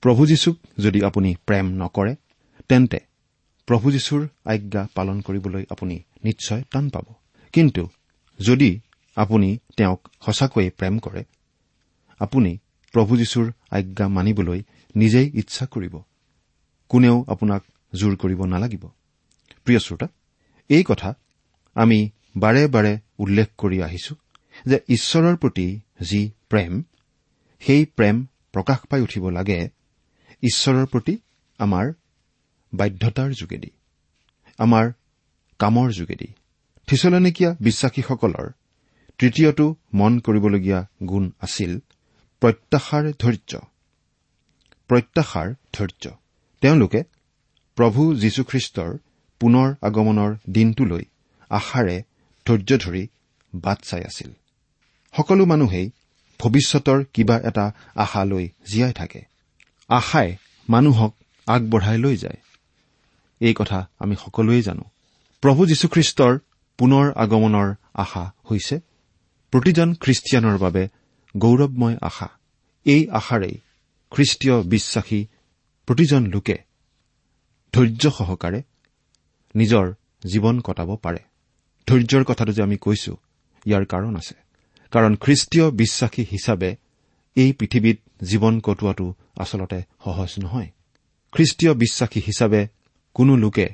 [0.01, 2.15] প্ৰভু যীশুক যদি আপুনি প্ৰেম নকৰে
[2.69, 2.99] তেন্তে
[3.65, 7.08] প্ৰভু যীশুৰ আজ্ঞা পালন কৰিবলৈ আপুনি নিশ্চয় টান পাব।
[7.53, 7.84] কিন্তু
[8.39, 8.79] যদি
[9.15, 11.23] আপুনি তেওঁক সঁচাকৈয়ে প্ৰেম কৰে
[12.19, 12.58] আপুনি
[12.93, 14.63] প্ৰভু যীশুৰ আজ্ঞা মানিবলৈ
[14.95, 15.95] নিজেই ইচ্ছা কৰিব।
[16.89, 17.63] কোনেও আপোনাক
[17.95, 18.84] জোৰ কৰিব নালাগিব।
[19.65, 20.08] প্ৰিয় শ্ৰোতা
[20.69, 21.13] এই কথা
[21.75, 24.15] আমি বাৰে বাৰে উল্লেখ কৰি আহিছো।
[24.65, 26.84] যে ঈশ্বৰৰ প্ৰতি যি প্ৰেম
[27.60, 29.69] সেই প্ৰেম প্ৰকাশ পাই উঠিব লাগে
[30.43, 31.17] ঈশ্বৰৰ প্ৰতি
[31.60, 31.86] আমাৰ
[32.74, 33.72] বাধ্যতাৰ যোগেদি
[34.60, 34.91] আমাৰ
[35.60, 36.28] কামৰ যোগেদি।
[36.88, 38.48] থিচলনিকীয়া বিশ্বাসীসকলৰ
[39.17, 41.80] তৃতীয়টো মন কৰিবলগীয়া গুণ আছিল
[42.41, 43.60] প্ৰত্যাশাৰ ধৈৰ্য।
[44.88, 46.12] প্ৰত্যাশাৰ ধৈৰ্য।
[46.62, 47.04] তেওঁলোকে
[47.78, 48.98] প্ৰভু যীশুখ্ৰীষ্টৰ
[49.39, 51.04] পুনৰ আগমনৰ দিনটোলৈ
[51.50, 52.04] আশাৰে
[52.45, 53.08] ধৈৰ্য ধৰি
[53.56, 54.34] বাট চাই আছিল।
[55.17, 55.91] সকলো মানুহেই
[56.39, 59.22] ভৱিষ্যতৰ কিবা এটা আশা লৈ জীয়াই থাকে।
[59.88, 60.36] আশাই
[60.69, 61.15] মানুহক
[61.48, 62.38] আগবঢ়াই লৈ যায়।
[63.39, 64.84] এই কথা আমি সকলোৱেই জানো।
[65.41, 66.39] প্ৰভু যীশুখ্ৰীষ্টৰ
[66.78, 68.80] পুনৰ আগমনৰ আশা হৈছে
[69.52, 70.88] প্ৰতিজন খ্ৰীষ্টিয়ানৰ বাবে
[71.38, 72.30] গৌৰৱময় আশা।
[72.86, 73.58] এই আশাৰেই
[74.12, 75.28] খ্ৰীষ্টীয় বিশ্বাসী
[75.86, 76.58] প্ৰতিজন লোকে
[77.74, 78.62] ধৈৰ্য সহকাৰে
[79.56, 79.93] নিজৰ
[80.28, 81.19] জীৱন কটাব পাৰে।
[81.88, 83.17] ধৈৰ্যৰ কথাটো যে আমি কৈছো
[83.65, 84.48] ইয়াৰ কাৰণ আছে।
[84.93, 86.69] কাৰণ খ্ৰীষ্টীয় বিশ্বাসী হিচাপে
[87.36, 90.69] এই পৃথিৱীত জীৱন কটোৱাটো আচলতে সহজ নহয়।
[91.34, 92.62] খ্ৰীষ্টীয় বিশ্বাসী হিচাপে
[93.15, 93.67] কোনো লোকে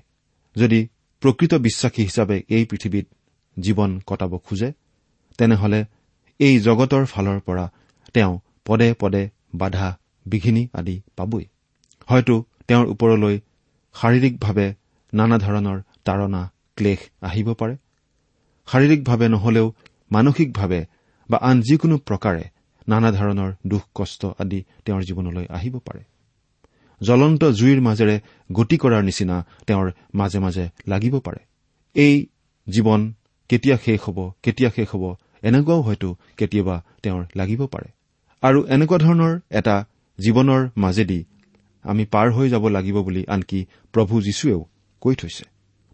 [0.56, 0.80] যদি
[1.24, 3.06] প্ৰকৃত বিশ্বাসী হিচাপে এই পৃথিৱীত
[3.58, 4.70] জীৱন কটাব খোজে
[5.38, 5.80] তেনেহলে
[6.40, 7.66] এই জগতৰ ফালৰ পৰা
[8.14, 8.34] তেওঁ
[8.66, 9.24] পদে পদে
[9.56, 9.88] বাধা
[10.26, 11.46] বিঘিনি আদি পাবই।
[12.10, 12.36] হয়তো
[12.68, 13.36] তেওঁৰ ওপৰলৈ
[13.96, 14.68] শাৰীৰিকভাৱে
[15.14, 16.42] নানা ধৰণৰ তাৰণা
[16.78, 17.76] ক্লেশ আহিব পাৰে।
[18.68, 19.68] শাৰীৰিকভাৱে নহলেও
[20.12, 20.80] মানসিকভাৱে
[21.30, 22.44] বা আন যিকোনো প্ৰকাৰে
[22.88, 26.04] নানা ধৰণৰ দুখ কষ্ট আদি তেওঁৰ জীৱনলৈ আহিব পাৰে।
[27.02, 28.16] জ্বলন্ত জুইৰ মাজেৰে
[28.54, 31.42] গতি কৰাৰ নিচিনা তেওঁৰ মাজে মাজে লাগিব পাৰে।
[31.96, 32.16] এই
[32.68, 33.02] জীৱন
[33.50, 35.04] কেতিয়া শেষ হ'ব কেতিয়া শেষ হ'ব
[35.44, 37.90] এনেকুৱাও হয়তো কেতিয়াবা তেওঁৰ লাগিব পাৰে।
[38.44, 39.76] আৰু এনেকুৱা ধৰণৰ এটা
[40.20, 41.20] জীৱনৰ মাজেদি
[41.84, 43.60] আমি পাৰ হৈ যাব লাগিব বুলি আনকি
[43.94, 44.62] প্ৰভু যীশুৱেও
[45.02, 45.46] কৈ থৈছে।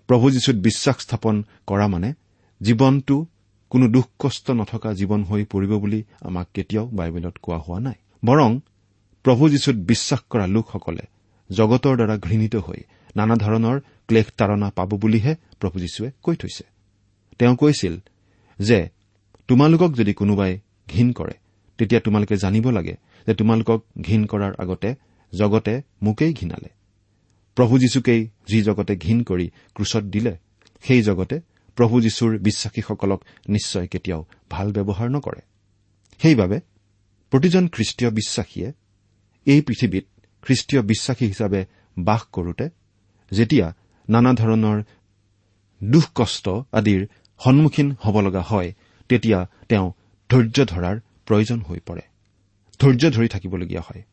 [0.08, 2.14] প্ৰভু যীশুত বিশ্বাস স্থাপন কৰা মানে
[2.62, 3.26] জীৱনটো
[3.72, 8.52] কোনো দুখ কষ্ট নথকা জীৱন হৈ পৰিব বুলি আমাক কেতিয়াও বাইবেলত কোৱা হোৱা নাই। বৰং
[9.26, 11.04] প্ৰভু যীশুত বিশ্বাস কৰা লোকসকলে
[11.50, 12.82] জগতৰ দ্বাৰা ঘৃণিত হৈ
[13.16, 16.64] নানা ধৰণৰ ক্লেশ তাৰণা পাব বুলিহে প্ৰভু যীশুৱে কৈ থৈছে।
[17.40, 17.94] তেওঁ কৈছিল
[18.60, 18.80] যে
[19.48, 20.52] তোমালোকক যদি কোনোবাই
[20.90, 21.36] ঘীন কৰে
[21.78, 22.96] তেতিয়া তোমালোকে জানিব লাগে
[23.28, 24.90] যে তোমালোকক ঘীন কৰাৰ আগতে
[25.34, 26.70] জগতে মোকেই ঘীনালে
[27.58, 30.34] প্ৰভু যীশুকেই যি জগতে ঘীন কৰি ক্ৰুচত দিলে
[30.84, 31.36] সেই জগতে
[31.76, 35.42] প্ৰভু যীশুৰ বিশ্বাসীসকলক নিশ্চয় কেতিয়াও ভাল ব্যৱহাৰ নকৰে।
[36.22, 36.60] সেইবাবে
[37.32, 38.74] প্ৰতিজন খ্ৰীষ্টীয় বিশ্বাসীয়ে
[39.46, 40.06] এই পৃথিৱীত
[40.42, 41.66] খ্ৰীষ্টীয় বিশ্বাসী হিচাপে
[41.98, 42.70] বাস কৰোতে
[43.32, 43.74] যেতিয়া
[44.10, 44.84] নানা ধৰণৰ
[45.84, 47.08] দুখ কষ্ট আদিৰ
[47.40, 48.74] সন্মুখীন হ'ব লগা হয়
[49.10, 49.92] তেতিয়া তেওঁ
[50.30, 52.02] ধৈৰ্য ধৰাৰ প্ৰয়োজন হৈ পৰে।
[52.80, 54.04] ধৈৰ্য ধৰি থাকিবলগীয়া হয়।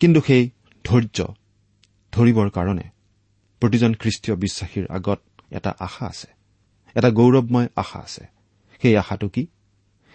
[0.00, 0.50] কিন্তু সেই
[0.84, 1.34] ধৈৰ্য
[2.12, 2.82] ধৰিবৰ কাৰণে
[3.60, 5.20] প্ৰতিজন খ্ৰীষ্টীয় বিশ্বাসীৰ আগত
[5.50, 6.26] এটা আশা আছে।
[6.96, 8.26] এটা গৌৰৱময় আশা আছে।
[8.82, 9.46] সেই আশাটো কি?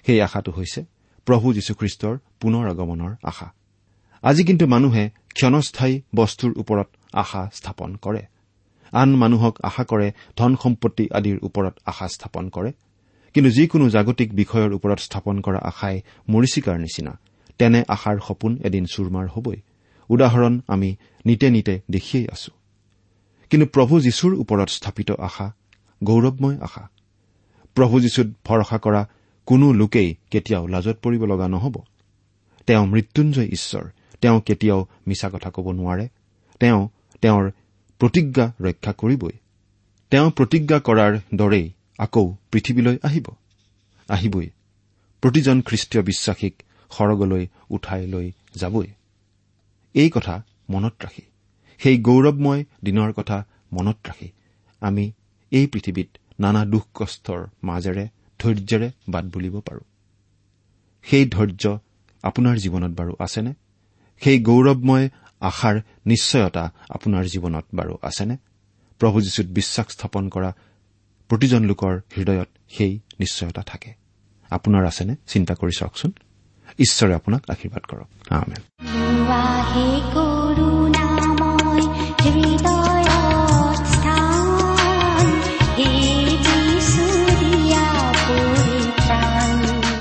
[0.05, 0.85] সেই আশাটো হৈছে
[1.25, 3.53] প্ৰভু যীশুখ্ৰীষ্টৰ পুনৰ আগমনৰ আশা।
[4.21, 8.25] আজি কিন্তু মানুহে ক্ষণস্থায়ী বস্তুৰ ওপৰত আশা স্থাপন কৰে।
[8.91, 12.71] আন মানুহক আশা কৰে ধন সম্পত্তি আদিৰ ওপৰত আশা স্থাপন কৰে।
[13.33, 17.19] কিন্তু যিকোনো জাগতিক বিষয়ৰ ওপৰত স্থাপন কৰা আশাই মৰিচিকাৰ নিচিনা
[17.57, 19.55] তেনে আশাৰ সপোন এদিন চুৰমাৰ হবই।
[20.09, 22.51] উদাহৰণ আমি নিতে নিতে দেখিয়েই আছো।
[23.49, 25.53] কিন্তু প্ৰভু যীশুৰ ওপৰত স্থাপিত আশা
[26.03, 26.89] গৌৰৱময় আশা।
[27.75, 29.07] প্ৰভু যীশুত ভৰসা কৰা
[29.45, 31.81] কোনো লোকেই কেতিয়াও লাজত পৰিব লগা নহ'ব।
[32.67, 33.89] তেওঁ মৃত্যুঞ্জয় ঈশ্বৰ।
[34.21, 36.07] তেওঁ কেতিয়াও মিছা কথা ক'ব নোৱাৰে।
[36.59, 36.89] তেওঁ
[37.21, 37.51] তেওঁৰ
[37.99, 39.31] প্ৰতিজ্ঞা ৰক্ষা কৰিবই।
[40.09, 43.25] তেওঁ প্ৰতিজ্ঞা কৰাৰ দৰেই আকৌ পৃথিৱীলৈ আহিব।
[44.09, 44.49] আহিবই।
[45.21, 48.87] প্ৰতিজন খ্ৰীষ্টীয় বিশ্বাসীক সৰগলৈ উঠাই লৈ যাবই।
[49.93, 51.21] এই কথা মনত ৰাখি।
[51.77, 54.29] সেই গৌৰৱময় দিনৰ কথা মনত ৰাখি
[54.81, 55.11] আমি
[55.51, 58.07] এই পৃথিৱীত নানা দুখ কষ্টৰ মাজেৰে
[58.39, 59.79] ধৈৰ্যেৰে বাট বুলিব পাৰো।
[61.03, 61.79] সেই ধৈৰ্য
[62.23, 63.53] আপোনাৰ জীৱনত বাৰু আছেনে?
[64.21, 65.09] সেই গৌৰৱময়
[65.39, 68.37] আশাৰ নিশ্চয়তা আপোনাৰ জীৱনত বাৰু আছেনে?
[68.99, 70.53] প্ৰভু যীশুত বিশ্বাস স্থাপন কৰা
[71.27, 73.93] প্ৰতিজন লোকৰ হৃদয়ত সেই নিশ্চয়তা থাকে।
[74.49, 75.15] আপোনাৰ আছেনে?
[75.27, 76.11] চিন্তা কৰি চাওকচোন।
[76.79, 77.83] ঈশ্বৰে আপোনাক আশীৰ্বাদ
[82.65, 82.80] কৰক।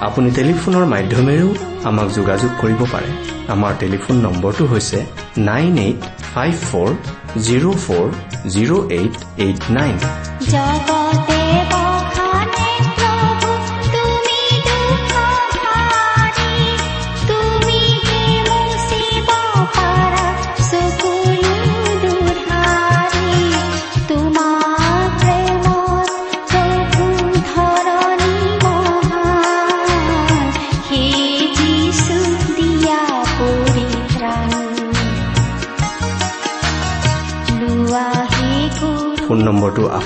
[0.00, 1.48] আপুনি টেলিফোনৰ মাধ্যমেৰেও
[1.84, 3.10] আমাক যোগাযোগ কৰিব পাৰে।
[3.48, 4.98] আমাৰ টেলিফোন নম্বৰটো হৈছে
[5.38, 6.00] nine eight
[6.34, 6.90] five four
[7.46, 8.06] zero' four
[8.54, 9.96] zero' eight eight nine.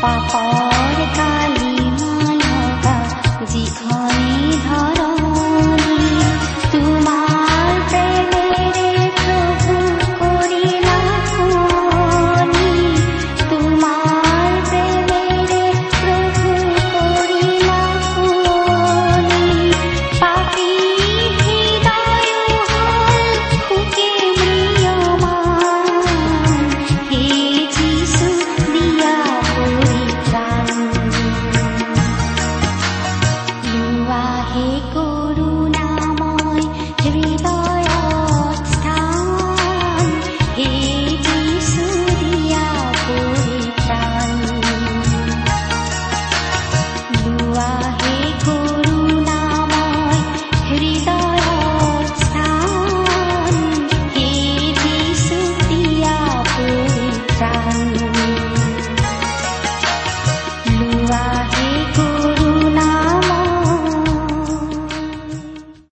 [0.00, 0.75] 爸爸